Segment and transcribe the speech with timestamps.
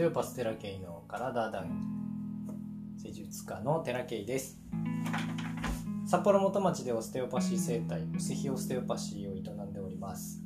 [0.00, 1.68] テオパステラケイの体談
[2.96, 4.58] 義施術家のテラケイです
[6.06, 10.42] 札幌元町でオステオパシー生態無セヒオステオパシーを営んでおります。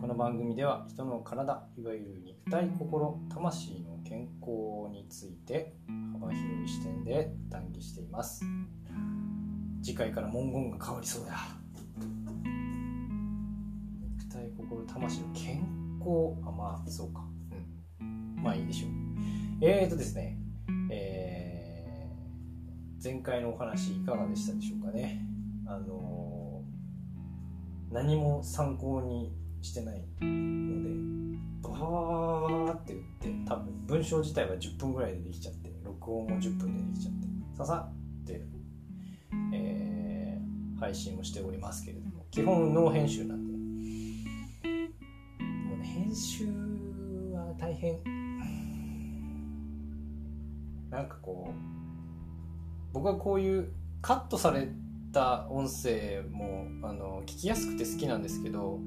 [0.00, 5.74] この番組では人の体いわゆる肉体心魂の健康について
[6.12, 8.44] 幅広い視点で談義しています。
[9.82, 11.38] 次回から文言が変わりそうだ。
[14.12, 15.58] 肉体心魂の健
[15.98, 17.31] 康あまあそうか。
[18.42, 18.90] まあいいでしょう。
[19.60, 20.38] えーとですね
[20.90, 25.24] えー、前回のお話いかがでしたでしょうかね。
[25.66, 29.32] あのー、何も参考に
[29.62, 30.92] してないので
[31.62, 37.88] バーって言って多分文章自体は10分ぐらいでできちゃって録音も10分でできちゃってささ
[38.22, 38.42] って、
[39.54, 43.52] えー、配信をしておりますけれども基本ノー編集なんで。
[43.52, 43.58] も
[45.74, 46.46] うね編集
[47.32, 48.21] は大変
[50.92, 51.52] なんかこう
[52.92, 54.68] 僕はこういうカットされ
[55.12, 58.78] た音声もあの聞きやすくて好きなんですけど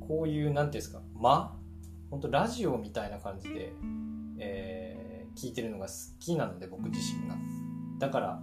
[0.00, 1.52] こういう何ていうんですか間？
[2.10, 3.72] 本当ラジオみたいな感じで、
[4.38, 7.36] えー、聞いてるのが好きなので僕自身が。
[7.98, 8.42] だから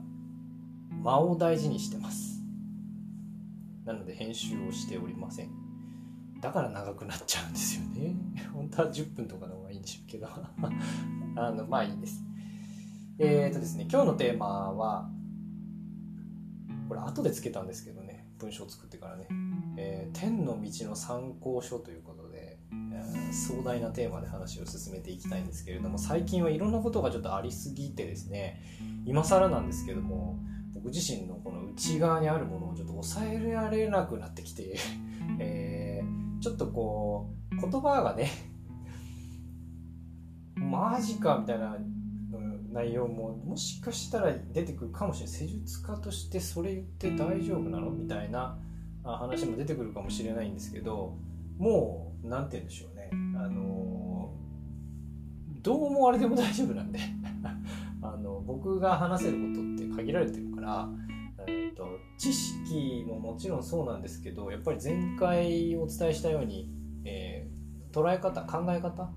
[1.03, 2.41] 間を大事にしてます。
[3.85, 5.49] なので編集をしておりません。
[6.39, 8.15] だから長くなっちゃうんですよね。
[8.53, 10.27] 本当は10分とかの方がいいんでしょうけど。
[11.35, 12.28] あのまあいいです。
[13.19, 15.09] えっ、ー、とですね今日のテーマは
[16.87, 19.27] これ後でつけたんですけどね文章を作ってからね、
[19.77, 22.57] えー、天の道の参考書ということで
[22.93, 28.61] え壮大なテーマで話を進めていきたいんですけれども最近はいろんなことがちょっとありすぎてですね
[29.05, 30.39] 今更なんですけども
[30.73, 34.77] 僕自身のこの内側にあるものをちょっと抑えられなくなってきて、
[35.39, 38.29] えー、ちょっとこう言葉がね
[40.55, 41.77] マジかみたいな
[42.71, 45.35] 内容ももしかしたら出てくるかもしれない。
[45.35, 47.89] 施術家としてそれ言って大丈夫なの？
[47.89, 48.57] みたいな
[49.03, 51.17] 話も出てくるかもしれないんですけど
[51.57, 53.09] もう何て言うんでしょうね。
[53.37, 54.33] あの
[55.61, 56.99] どう思われても大丈夫なんで。
[58.01, 60.89] あの僕が話せることって限られてるから、
[61.47, 61.85] えーと、
[62.17, 66.71] 知識ももちろんそうなんですけどやっぱり前回お伝えしたように、
[67.03, 69.11] えー、捉え方考え方、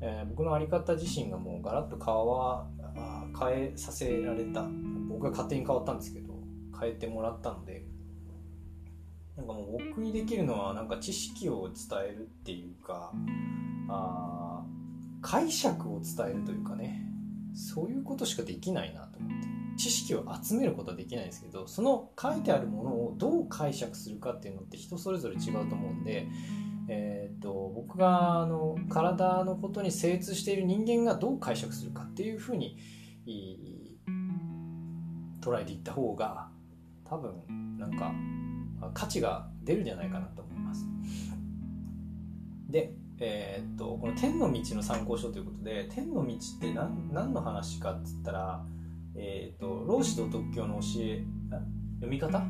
[0.00, 2.66] えー、僕の在り方自身がもうガラッと変わ
[3.38, 4.66] 変えさせられた。
[5.20, 6.32] 僕が勝手に変わったんですけど
[6.78, 7.84] 変えてもらったので
[9.36, 13.12] なんかもう僕にできるのはなんか知識を伝えるっていうか
[13.88, 14.64] あ
[15.20, 17.06] 解釈を伝えるというかね
[17.54, 26.28] そういうことしかできないなと思って知識を集めることはできないんですけどその書いてあるものをどう解釈するかっていうのって人それぞれ違うと思うんで、
[26.92, 32.76] えーと、僕があの体のことに精通している人間がどう解釈するかっていうふうに
[35.40, 36.48] 捉えていった方が
[37.08, 38.12] 多分なんか
[38.92, 40.84] 価値が出るんじゃないかなと思います。
[42.68, 48.66] で、えー、っとこの「天の道の参考書」ということで「天の道」って何何の話かっつったら、
[49.14, 51.24] えー、っと老子と特教の教え
[52.00, 52.44] 読み方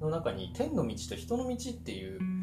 [0.00, 2.35] の中に「天の道」と「人の道」っていう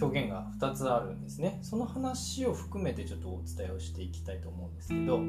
[0.00, 1.58] 表現が2つあるんですね。
[1.62, 5.20] その話を含めてちょっとお伝えをしていきたいと思うんですけど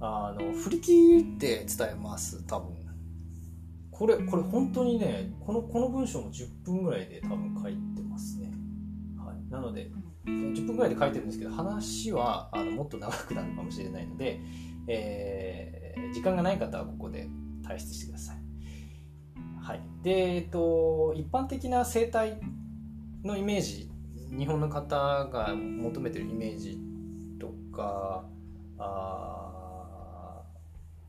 [0.00, 2.80] あの振り切って伝えます多分。
[4.00, 8.50] これこれ本当にねこのこの文章も10分ぐらいで多分書いてますね、
[9.18, 9.90] はい、なので
[10.24, 14.40] 10分ぐらいで書いてるんですけど話はあのもっと長くなるかもしれないので、
[14.86, 17.28] えー、時間がない方はここで
[17.62, 18.36] 退出してください。
[19.62, 19.82] はい。
[20.02, 22.40] でえっと一般的な生態
[23.24, 23.90] のイメージ
[24.30, 26.78] 日本の方が求めてるイメージ
[27.38, 28.24] とか
[28.78, 30.42] あ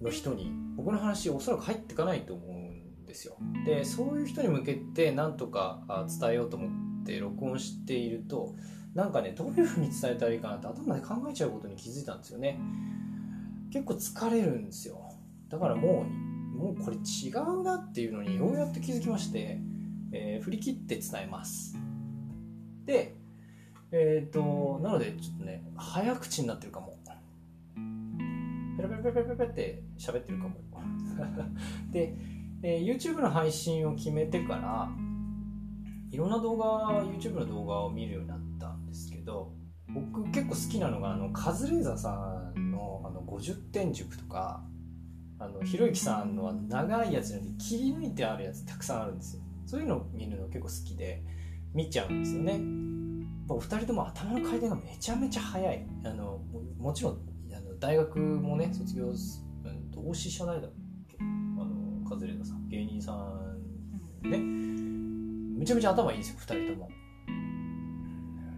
[0.01, 3.37] の人に僕の話おそらく入っていかないと思うんですよ。
[3.65, 5.83] でそういう人に向けてなんとか
[6.19, 6.67] 伝えようと思
[7.01, 8.55] って録音していると
[8.95, 12.59] なんかねどういうふうに伝えたらいいかなって頭で考えちゃうことに気づいたんですよね。
[13.71, 15.09] 結構疲れるんですよ。
[15.49, 19.59] だからもうもうこれ違うなっていうのにようやって気づきまして、
[20.11, 21.77] えー、振り切って伝えます。
[22.91, 23.15] で
[23.91, 26.91] えっ、ー、となのでちょっとね早口になってるかも。
[28.77, 30.55] ペラペラペラペラペラって喋ってるかも
[31.91, 32.15] で
[32.61, 34.89] で YouTube の配信を決めてから
[36.09, 39.51] いろんな動画 YouTube の動画を見るようになったんですけど
[39.89, 44.63] 僕結構好きなのがあのカズレーザーさんのあの50点塾とか
[45.39, 51.23] あのひろゆきさんの長いやつなんで切り抜いてあるやつたくさんあるんですよそういうのを見るの結構好きで
[51.73, 52.59] 見ちゃうんですよね。
[53.47, 55.85] お二人とも頭の回転がめちゃめちゃ速い。
[56.05, 56.41] あの
[56.77, 57.19] もちろん
[57.53, 59.13] あの大学もね卒業
[59.91, 60.71] 同志社大だっ
[61.07, 64.37] けあのカズレーザーさん芸人さんね。
[65.59, 66.89] めちゃめちゃ頭いいんですよ2人とも。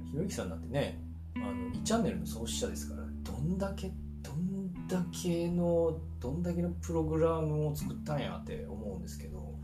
[0.06, 1.00] ひろゆきさんなんてね
[1.36, 9.60] あの2チャンネルの創始者ですからどんだけどんだけのどんだけのプログラムを作ったんやって思うんですけど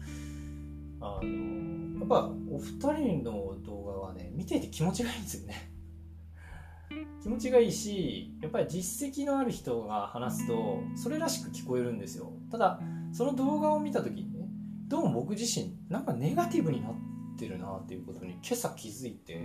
[1.02, 5.72] あのやっぱお二人の動画はね見ていて気持ちがいいんですよね。
[7.22, 12.34] 気持ちがいいしやっぱり実績のある人が話すとそれらしく聞こえるんですよ。
[12.50, 12.80] ただ
[13.12, 14.50] その動画を見た時にね
[14.88, 16.94] どうも僕自身なんかネガティブになっ
[17.38, 19.44] てるなっていうことに今朝気づいて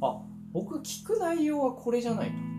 [0.00, 0.22] あ
[0.52, 2.50] 僕聞く内容はこれじゃないと。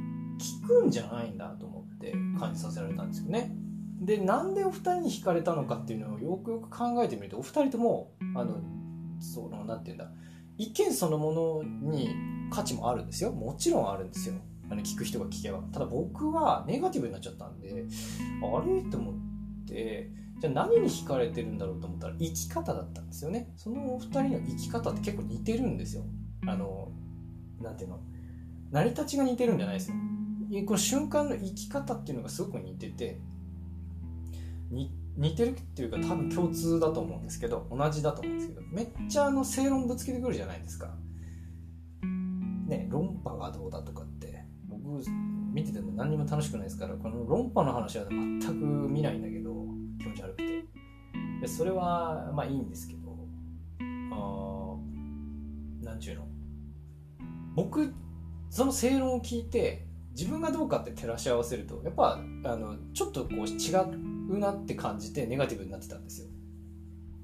[0.42, 3.56] 聞くんじゃないんだと思って感じさせられたんですよね。
[4.02, 8.58] でなんでお二人に惹かれたのかっていうのをよくよく考えてみるとお二人ともあの
[9.20, 10.12] そのなんて言うんだ
[10.58, 12.10] 意見そのものに
[12.50, 13.32] 価値もあるんですよ。
[13.32, 14.36] もちろんあるんですよ。
[14.70, 15.60] あの聞く人が聞けば。
[15.72, 17.74] ただ僕はネガティブになっちゃったんであ
[18.66, 18.82] れ？
[18.90, 19.16] と思っ
[19.68, 20.10] て
[20.40, 23.54] じゃあ何に惹かれてるんだろうと思ったら生き方だったんですよね。
[23.56, 26.04] そのお二人の生き方って結構似てるんですよ。
[26.48, 26.92] あの
[27.62, 28.00] なんていうの
[28.72, 29.96] 成り立ちが似てるんじゃないですよ。
[30.66, 33.20] この瞬間の生き方っていうのがすごく似てて
[34.72, 40.96] 似てるっていうか多分共通だと思うんですけど同じだと思うんですけどめっちゃあの正論ぶつけてくるじゃないですか。
[42.68, 45.04] ね論破がどうだとかって僕
[45.54, 49.52] 見てても何にも楽しくないですからこの論破の話は全く見ないんだけど
[50.00, 50.66] 気持ち悪くて。
[51.42, 53.18] でそれはまあいいんですけど
[54.12, 54.78] あ
[55.84, 56.28] なんちゅうの。
[57.56, 57.94] 僕
[58.50, 63.76] その正論を聞いて自分がどうかって照らし合わせるとやっぱあのちょっとこう違
[64.30, 66.28] うなって感じてネガティブになってたんですよ。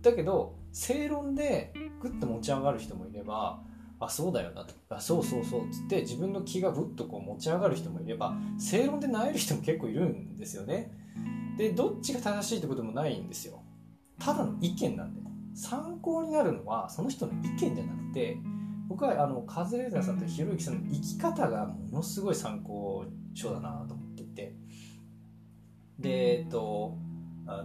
[0.02, 3.62] だけど正論でグッと持ち上がる人もいれば
[4.00, 4.74] あそうだよなと。
[4.90, 5.68] あそうそうそう。
[5.68, 10.92] っつって自分の気がぐっとこう持ち上がる人もいれば正論で萎える人も結構いるんですよね。
[11.58, 13.64] でどっちが正しいってこともないんですよ。
[14.20, 15.28] ただの意見なんで。
[15.58, 18.38] 参考になるのはその人の意見じゃなくて
[18.88, 24.06] 僕はあのカズレーザーさんとひろゆきさんの生き方がものすごい参考書だなと思って。
[26.00, 26.98] でえっと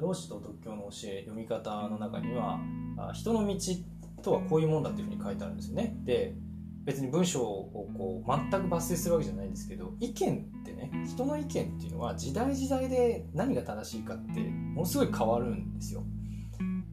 [0.00, 2.60] 老子と仏教の教え読み方の中には
[3.12, 3.56] 人の道
[4.22, 5.96] とはこういうもんだっていうふうに書いてあるんですよね。
[6.04, 6.34] で
[6.84, 16.04] 別に文章をこう全く抜粋するわけじゃないんですけど意見ってね人の意見っていうのは時代時代で何が正しいかってものすごい変わるんですよ。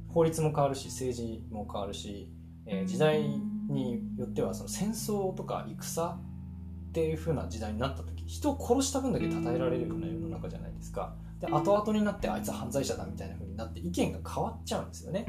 [0.10, 2.32] 法律も変わるし政治も変わるし、
[2.66, 11.16] えー、時代によってはその戦争とか戦っていう風な時代になった時人を殺した分だけ称えられるような世の中じゃないですか。
[11.40, 15.26] で後々になってあいつは犯罪者だみたいな風になって意見が変わっちゃうんですよね。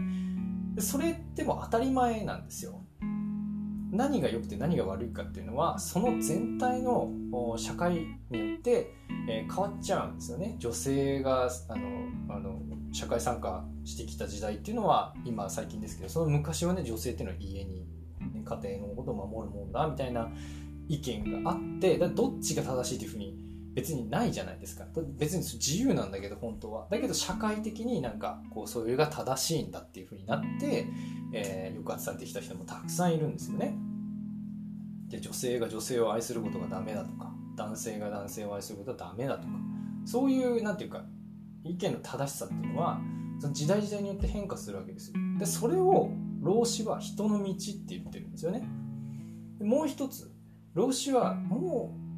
[0.78, 2.82] それっても当たり前なんですよ。
[3.92, 7.10] 何が良くて何が悪いかっていうのはその全体の
[7.56, 8.94] 社会によって、
[9.28, 10.56] え、変わっちゃうんですよね。
[10.58, 12.60] 女性があのあの
[12.92, 17.86] 社会参加してきた時代っていうのは今最近ですけどその昔はね女性っていうのは家に
[18.32, 20.28] ね家庭のことを守るもんだみたいな
[20.88, 24.84] 意見があってだどっちが正しいというふうに別にないじゃないですか。
[25.16, 26.88] 別に自由なんだけど本当は。
[26.90, 30.88] だけど社会的になんかこうそれが正しいんだっていうふうになって、
[31.32, 33.76] えー、抑圧されてきた人もたくさんいるんですよね。
[35.08, 39.54] で女性が女性を愛することがダメだとか男性が男性を愛することはダメだとか。
[40.04, 41.04] そういうなんていうか
[41.64, 43.00] 意見の正しさっていうのは
[43.38, 45.16] その時代時代によって変化するわけですよ。
[45.38, 46.10] でそれを
[46.40, 47.54] 老子は人の道っ
[47.86, 48.66] て言ってるんですよね。
[49.60, 50.32] もう一つ
[50.74, 52.09] 老子はもう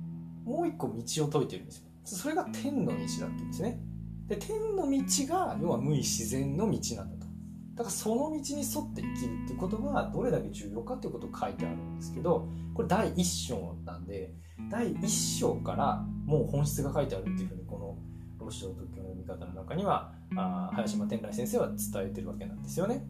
[0.44, 1.84] もう一個道を説いてるんですよ。
[2.04, 3.80] それが天の道だって言うんですね。
[4.26, 7.32] で天の道が要は無意自然の道なんだと。
[7.74, 14.34] だからその道に沿って生きるっていうことがどれだけ重要かっていうことを書いてあるんですけどこれ第一章なんで
[14.70, 23.06] 第一章からもう本質が書いてあるっていうふうにこの老子と仏教の読み方の中にはあ林間天来先生は伝えてるわけなんですよね。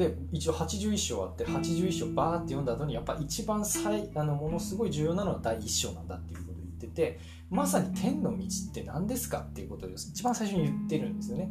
[0.00, 11.50] で一応81章あって81章バーって読んだ後にやっぱ一番最あのものすごい重要なのは第1章なんだっていうことを言っててまさに天の道って何ですかっていうことを一番最初に言ってるんですよね。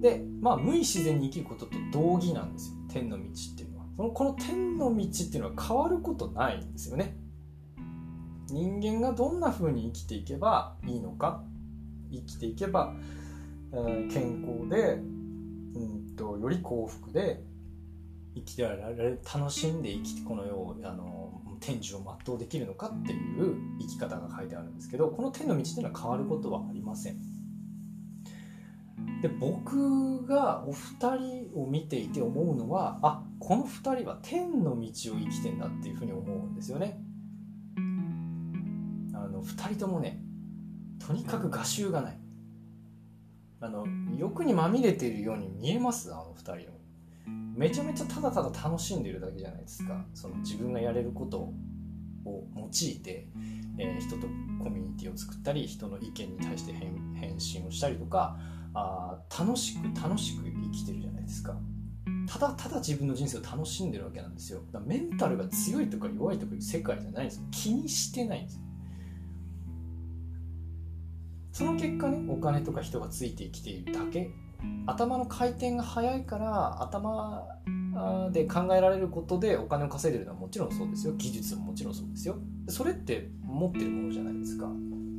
[0.00, 2.76] でまあ無意自然に生きることと同義なんですよ。
[2.88, 3.84] 天の道っていうのは。
[3.96, 7.16] そのこの天の道っていうのは変わることないんですよね。
[8.48, 11.44] 人間がどんな風に生きていけばいいのか
[12.10, 12.92] 生きていけば
[13.72, 17.42] 健康で、うんと、より幸福で
[18.34, 27.36] 生きられ楽しんで生きてこの世をあの天寿を全うできるのかっていう生き方が書いてあるんですけどこの天の道っていうのは変わることはありません。
[29.22, 37.00] で僕がお二人を見ていて思うのはあこの二人は天の道を生きてんだっていうふうに思うんですよね
[39.14, 40.20] あの二人ともね
[40.98, 42.18] とにかく画集がない
[43.60, 43.86] あの
[44.16, 46.12] 欲にまみれているように見えます？
[46.12, 46.76] あの二人の。
[47.56, 50.04] めちゃめちゃただただ楽しんでるだけじゃないですか。
[50.12, 51.54] その自分がやれることを
[52.54, 52.70] 用い
[53.00, 53.28] て、
[53.78, 54.26] えー、人と
[54.62, 58.36] コミュニティを作ったり人の意見に対して返信をしたりとか
[58.74, 61.56] あ楽しく楽しく生きてるじゃないですか。
[62.28, 64.60] ただただ自分の人生を楽しんでるわけなんですよ。
[64.70, 68.60] だメンタルが強いとか弱いとかいう世界じゃないんです気にしてないんです
[71.56, 74.30] その結果ねお金とか人がついてきているだけ。
[74.84, 77.46] 頭の回転が速いから頭
[78.30, 81.14] で考えられることでお金を稼いでるのはもちろんそうですよ。
[81.16, 82.36] 技術ももちろんそうですよ。
[82.68, 84.68] それって持ってるものじゃないですか。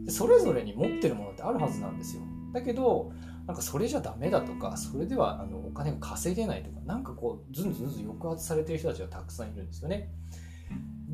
[0.09, 2.21] それぞれに持ってるものってあるはずなんですよ。
[2.53, 3.11] だけど
[3.47, 10.11] なんかそれじゃダメだとかそれではあのお金が稼げないとかなんかこうずんずんずん抑圧されてる人たちがたくさんいるんですよね。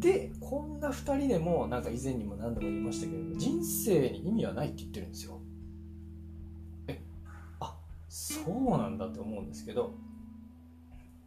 [0.04, 5.40] でこんな2人でもなんか以前にも何度も言いましたけれど人生に意味はないって言ってるんですよ。
[6.88, 7.02] え
[7.62, 7.78] あ
[8.10, 9.96] そうなんだって思うんですけど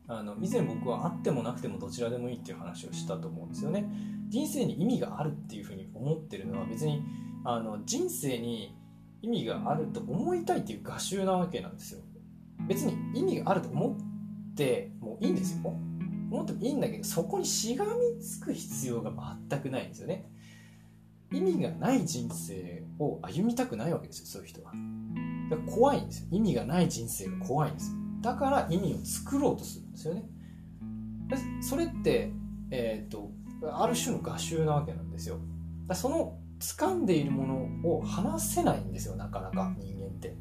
[0.06, 3.90] あの以前僕はあってもなくてもどちらでもいいっていう話をしたと思うんですよね。
[4.28, 7.02] 人生に意味があるっていうふうに思ってるのは別に
[7.44, 8.76] あの人生に
[9.22, 12.00] 意味があると思いたいっていう画集なわけなんですよ。
[12.68, 13.96] 別に意味があると思
[14.52, 15.72] ってもいいんですよ。
[16.30, 19.12] 思ってもいいんだけどそこにしがみつく必要が
[19.48, 20.28] 全くないんですよね。
[21.32, 24.72] 意味がない人生を歩みたくないわけですよそういう人は。
[25.66, 26.28] 怖いんですよ。
[26.30, 30.24] 意味がない人生が怖いんですだから意味を作ろうとするんですよね。
[31.60, 32.32] それって
[32.70, 33.30] えっ、と
[33.72, 35.40] ある種の画集なわけなんですよ。
[35.94, 40.36] その掴んでいるものを話せないんですよなかなか人間って。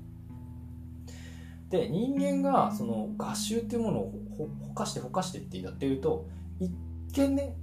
[1.70, 6.28] で人間がその合衆っていうものをほほかしてほかしてってやってると
[6.60, 6.72] 一
[7.14, 7.56] 見ね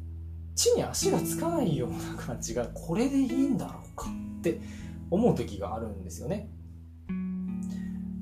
[0.55, 4.61] 地に足がつかないような感じがこれでいいんだろうかって
[5.11, 6.49] 思う時があるんですよね。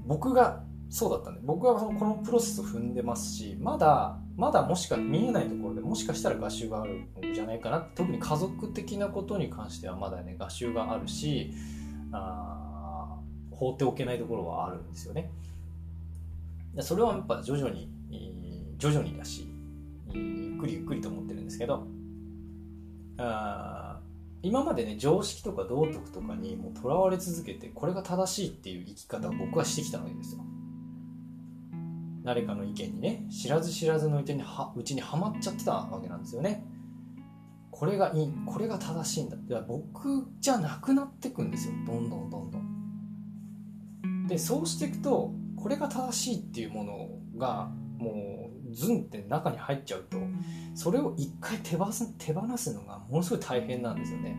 [0.07, 11.52] 僕がそうだったんで僕はこのプロセスを踏んでますしまだまだもしか見えないところでもしかしたら合衆があるんじゃないかな特に家族的なことに関してはまだね合衆があるし
[12.11, 13.21] あ
[13.52, 15.30] 放っておけないところはあるんですよね
[16.80, 17.88] それはやっぱ徐々に
[18.79, 19.47] 徐々にだし
[20.14, 21.87] ゆっくりゆっくりと思ってるんですけど
[23.19, 24.00] あ
[24.43, 30.43] 今までね常識とか道徳とかにもとらわれ続けてこれが正しいっていう生き方を僕はしてきたわけですよ。
[32.23, 36.64] 誰かの意見にね知らず知らずのうちにはうちにはまっちゃってたわけなんですよね。
[37.71, 39.37] これがいいこれが正しいんだ。
[39.37, 41.75] って僕じゃなくなっていくんですよ。
[41.87, 44.26] どんどんどんどん。
[44.26, 50.16] でそうしていくとこれが正しいっていうものがもうズンって中に入っちゃうと
[50.75, 54.37] それを一回手放す手放すのがものすごい大変なんですよね。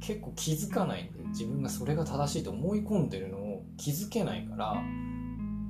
[0.00, 4.76] 結構気づかないんで自分がそれが正しいと思い込んでるのを気づけないから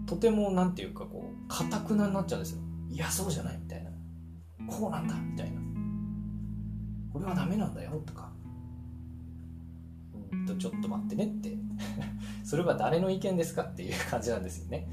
[0.07, 2.61] とても何て言うかこうかたくなになっちゃうんですよ。
[2.91, 3.91] いやそうじゃないみたいな。
[4.67, 5.61] こうなんだみたいな。
[7.13, 8.33] これはダメなんだよとか。
[10.33, 11.57] うんとちょっと待ってねって。
[12.45, 14.89] それは誰の意見ですかっていう感じなんですよね。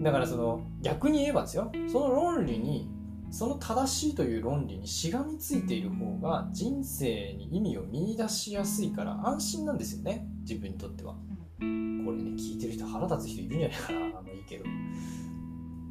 [0.00, 2.90] だからその逆に言えばですよその論理に
[3.30, 11.14] その正しいという論理にしがみついている方が人生に意味を見いだしやすいから安心なんですよね自分にとっては。
[11.60, 14.64] これね聞いてる人腹立つ人いるんじゃないかなあのいいけど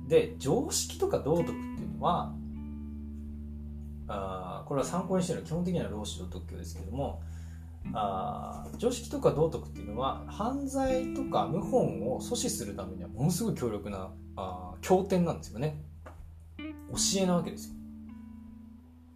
[0.08, 2.34] で常識とか道徳っていうのは
[4.08, 7.22] あこれは参考にしてる基本的には老子の特許ですけども
[7.94, 15.84] あ常識とか道徳っていうのは犯罪とか謀反を阻止するためにはものすごい強力なあ経典なんですよね。
[16.58, 17.76] 教えなわけですよ。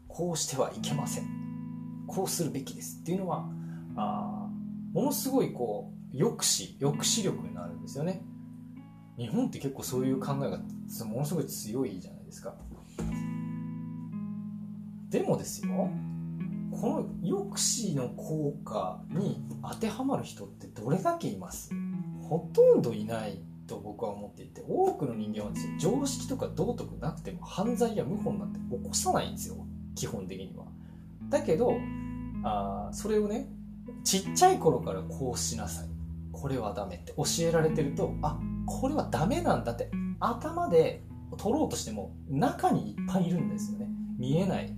[0.08, 1.26] こうしてはいけません。
[2.08, 3.48] こうするべきですっていうのは
[3.96, 4.50] あ
[4.94, 8.24] ものすごいこう抑止抑止力になるんですよね。
[9.18, 10.58] 日本って結構そういう考えが
[11.06, 12.56] ものすごい強いじゃないですか。
[15.10, 15.90] でもですよ
[16.82, 21.72] この抑止の効果に当てはまる人ってどれだけいます？
[22.22, 29.56] ほとんどいないと僕は思っていて多くの人間は常識とか道徳なくても犯罪や謀反なんて起こさないんですよ
[29.96, 30.66] 基本的には。
[31.30, 31.74] だけど
[32.44, 33.48] あそれをね
[34.04, 35.88] ちっちゃい頃からこうしなさい。
[36.32, 41.04] これはダメって教えられてるとあこれはダメなんだって頭で
[41.38, 43.88] 取ろうとしても中にいっぱいいるんですよね。
[44.18, 44.74] 見えない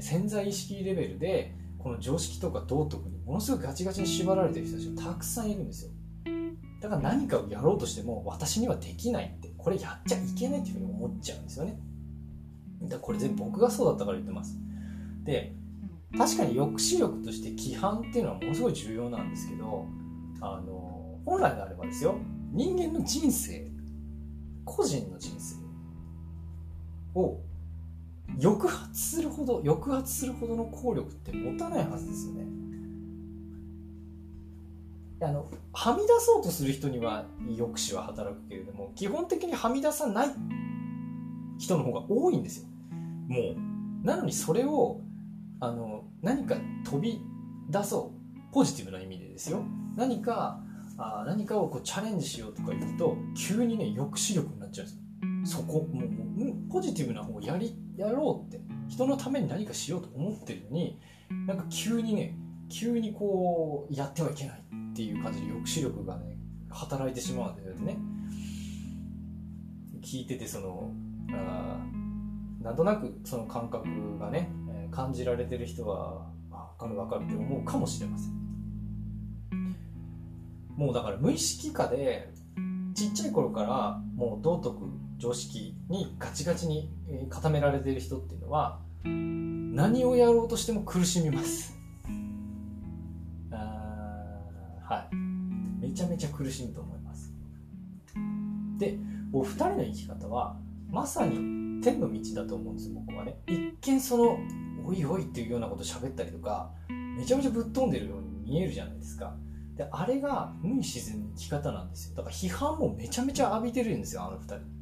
[0.00, 5.90] 潜在意識レベルでこの常識とか道徳にものすごくガチガチに縛られてる人たちがたくさんいるんですよ。
[6.80, 11.78] だから何かをやろうとしても私にはできないってこれやっちゃいけないっていうふうに思っちゃうんですよね。
[12.82, 14.58] だからこれ全部僕がそうだったから言ってます。
[15.24, 15.54] で
[16.16, 19.86] 確かに抑止力として規範っていうのはものすごい重要なんですけど
[20.40, 22.18] あの本来であればですよ
[22.52, 23.68] 人間の人生
[24.64, 25.56] 個人の人生
[27.18, 27.40] を
[28.38, 32.44] 抑圧するほど抑圧するほどの効力って持たないはずですよね。
[35.22, 40.28] あのはみ出そうとする人には抑止は働くけれども基本的にはみ出さない
[41.58, 42.68] 人の方が多いんですよ。
[43.28, 43.54] も
[44.02, 45.00] うなのにそれを
[45.60, 47.20] あの何か飛び
[47.70, 49.62] 出そうポジティブな意味でですよ。
[49.96, 50.60] 何か
[50.98, 58.64] あ何かをこうチャレンジしようとか言うと急にね抑止力になっちゃうんですそこもうもうポジティブな方やりやろうって。
[58.88, 61.00] 人のために何かしようと思ってるのに
[61.46, 62.36] なんか急にね
[62.68, 64.62] 急にこうやってはいけない
[64.92, 66.36] っていう感じで抑止力がね
[66.70, 67.98] 働いてしまうんだよね。
[70.02, 70.92] 聞いててその
[71.32, 71.84] あ
[72.62, 74.50] なんとなくその感覚がね
[74.90, 76.30] 感じられてる人は
[76.78, 78.36] 分かる分かるって思うかもしれません。
[80.76, 82.32] もうだから無意識化で
[82.94, 84.86] ちっちゃい頃からもう道徳
[85.18, 86.90] 常識にガチガチに
[87.30, 91.76] 固められている人っていうのは何をやろうとしても苦しみます。
[93.50, 95.16] はい。
[95.80, 97.32] めちゃめちゃ苦しむと思います。
[98.78, 98.98] で
[99.32, 100.56] お二人の生き方は
[100.90, 103.36] まさに天の道だと思うんです僕はね。
[103.46, 104.38] 一見その
[104.84, 109.34] おいおいっていうようなこと喋ったりとかめちゃめちゃぶっ飛んでるように見えるじゃないですか。
[109.76, 112.16] であれが無意自然の生き方なんですよ。
[112.16, 114.75] だから批判もめちゃめちゃ浴びてるんですよあの二人。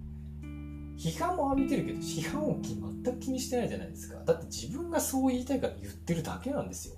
[0.97, 4.23] 批判も浴びてるけど批判を全く気にしてないじゃないですか。
[4.25, 6.97] だって自分がそう言いたいから言ってるだけなんですよ。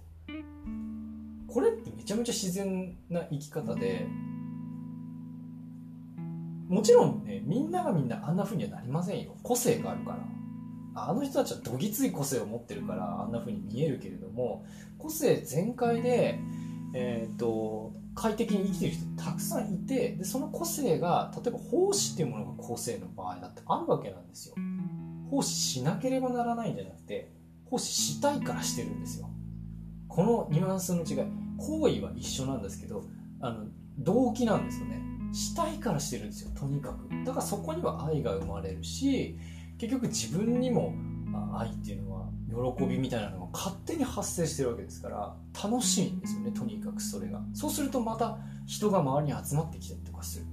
[1.49, 4.07] これってめちゃめちゃ自然な生き方で
[6.69, 9.37] もちろんねみんながみんなあんな風にはなりませんよ。
[9.43, 10.19] 個性があるから。
[10.99, 14.65] あの人たちはどぎつい個性を持ってるからあんな風に見えるけれども
[14.97, 16.39] 個性全開で、
[16.95, 24.55] えーと、快適に生きてる人たくさんいてでその個性が例えば奉仕っていうものが個性の場合だってあるわけなんですよ。
[25.31, 27.31] 奉仕しなければならないんじゃなくて
[27.67, 29.29] 奉仕したいからしてるんですよ。
[30.09, 31.27] このニュアンスの違い。
[31.59, 33.05] 行為は一緒なんですけど
[33.41, 33.67] あの
[33.99, 35.03] 動機なんですよね。
[35.33, 37.09] したいからしてるんですよとにかく。
[37.25, 39.39] だからそこには愛が生まれるし
[39.77, 40.95] 結局自分にも
[41.59, 42.29] 愛っていうのは
[42.77, 47.43] 喜びみたいなのが勝手に発生してるわけですから楽しいんですよねとにかくそれが。
[47.55, 50.47] そうするとまた人が周りに集まってきたりとかする。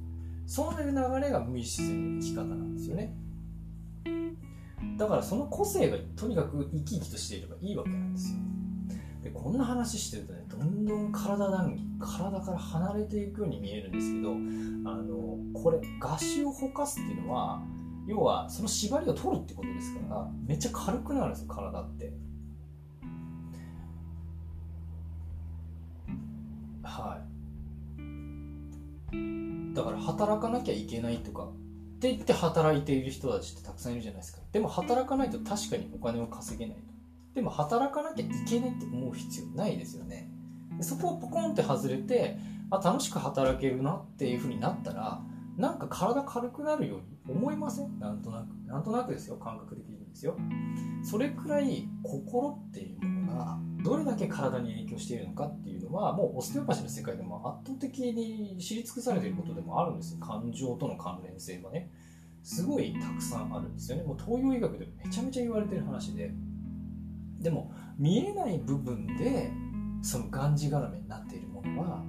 [0.45, 3.15] そういう流れが無意識の生き方なんですよね。
[4.97, 8.39] だからその個性がとにかく生き生きとしていればいいわけなんですよ。
[9.23, 14.31] でこんな話してるとねどんどん体談義体から離れていくように見えるんですけど
[14.91, 17.63] あのこれ合衆をほかすっていうのは
[18.05, 22.13] 要はその縛りを取るってことですからめっちゃ軽くなるんですよ体って。
[26.83, 27.17] は
[29.11, 29.73] い。
[29.73, 31.47] だから働かなきゃいけないとかっ
[31.99, 34.41] て言って働いている人たちってたくさんいるじゃないですか。
[34.51, 36.83] でも働かないと確かにお金を稼げないと。
[37.35, 40.29] でも働かなきゃいけないって思う必要ないですよね。
[40.81, 42.37] そこをポコンって外れて
[42.69, 45.21] あ楽しく働けるなっていうふうになったら
[45.57, 47.99] なんか体軽くなるように思いません？
[47.99, 48.47] なんとなく。
[48.67, 49.35] なんとなくですよ。
[49.37, 50.35] 感覚的にですよ。
[51.03, 60.19] それくらい心っていうものがどれだけ体に影響しているのかっていうのはもうオステオパシーの世界でも圧倒的に知り尽くされていることでもあるんですよ。
[60.19, 61.91] 感情との関連性はね。
[62.41, 64.03] すごいたくさんあるんですよね。
[64.03, 66.31] もう東洋医学でめちゃめちゃ言われてる話で。
[67.39, 69.51] でも見えない部分で
[70.01, 72.01] そのがんじがらめになっているものは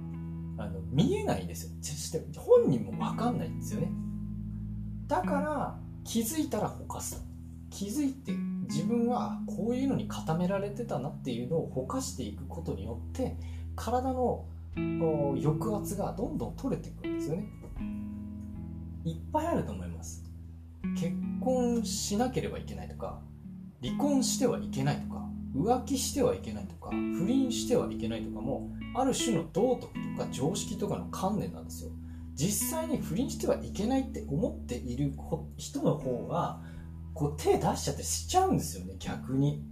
[0.57, 1.71] あの見えないんですよ。
[1.81, 3.91] して本人も分かんないんですよね。
[5.07, 7.23] だから気づいたらほかす
[7.69, 8.31] 気づいて
[8.67, 13.37] 自分はこういうのに固められてたなっていうのをほかしていくことによって
[13.75, 17.49] 体の抑圧がどんどん取れていくんですよね。
[19.03, 20.23] いっぱいあると思います。
[20.97, 23.19] 結婚しなければいけないとか
[23.83, 31.91] 離婚してはいけないとか浮気してはいけないとか不倫してはいけないとかもある種の道徳とか常識とかの観念なんですよ。
[32.33, 35.13] 実際に不倫してはいけないって思っている
[35.57, 36.61] 人の方が
[37.13, 39.63] こう手出しちゃってしちゃうんですよね逆に。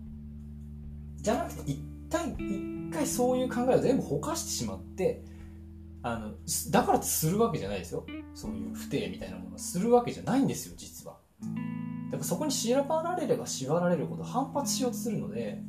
[1.18, 5.24] じゃなくて一旦一回そういう考えを全部ほかしてしまって
[6.02, 6.32] あの
[6.72, 8.06] だからするわけじゃないですよ。
[8.34, 11.18] そういう不定みたいなものをするわけじゃないんですよ実は。
[11.42, 11.48] だ
[12.12, 15.62] からそこに縛られれば縛られるほど反発しようとするので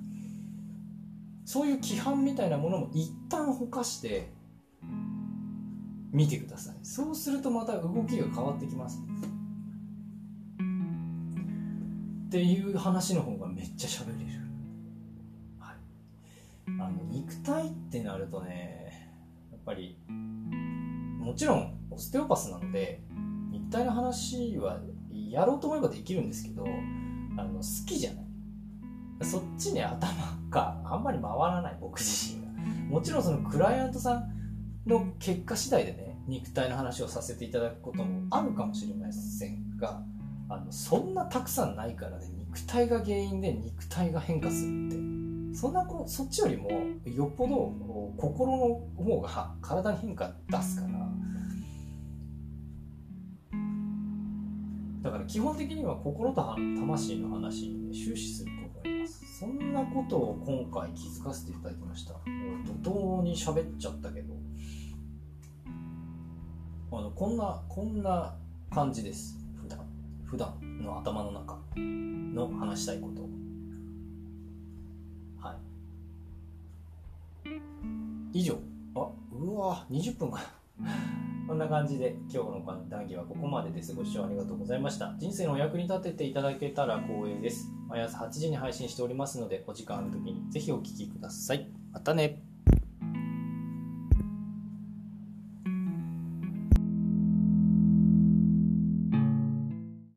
[1.45, 4.33] そういう規範みたいなものも一旦ほかして
[6.13, 6.77] 見てください。
[6.83, 9.03] そうするとまた動きが変わってきます。
[12.27, 14.41] っていう話の方がめっちゃ喋れる、
[15.61, 15.77] はい、
[16.67, 19.13] あの肉体ってなるとね
[19.53, 19.97] やっぱり
[21.21, 23.03] もちろんオステオパスなので
[23.53, 24.81] 肉体の話は
[25.31, 28.24] やろうと思えばできるんですけどあの好きじゃない。
[29.25, 30.13] そっちに頭
[30.51, 32.49] があんまり回らない僕自身が。
[32.89, 34.31] もちろんそのクライアントさん
[34.87, 40.03] の結果次第でね肉体の話をさせていただくこともあるかもしれませんが
[40.49, 45.15] あのそんなたくさんないからね肉体が原因で肉体が変化するって。
[45.55, 46.69] そんなこそっちよりも
[47.05, 47.73] よっぽど
[48.17, 51.09] 心の方が体に変化出すから。
[55.03, 58.74] だから基本的には心と魂の話に、ね終始すると。
[58.85, 62.15] 思いますそんなことを今回気づかせていただきました。
[62.83, 64.35] 怒涛に喋っちゃったけど。
[66.93, 68.37] あのこんなこんな
[68.71, 69.39] 感じです。
[69.61, 69.81] 普段。
[70.25, 71.59] 普段の頭の中。
[71.77, 73.23] の話したいこと。
[75.47, 75.57] は
[78.35, 78.39] い。
[78.39, 78.59] 以上。
[78.95, 80.41] あうわ20分か
[81.47, 83.93] こんな感じで今日の談義はここまでです。
[83.93, 85.15] ご視聴ありがとうございました。
[85.19, 87.71] 人生のお役に立てていただけたら光栄です。
[87.87, 91.69] 毎朝8時に配信しておりますので、お時間ある時にぜひお聴きください。
[91.93, 92.54] またね。